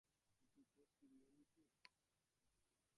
[0.53, 1.63] দ্বীপে ফিরিয়ে নিতে?